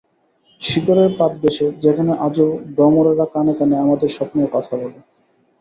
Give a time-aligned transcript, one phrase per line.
[0.61, 4.99] শিকড়ের পাদদেশে, যেখানে আজও ভ্রমরেরা কানে কানে আমাদের স্বপ্নের কথা বলে।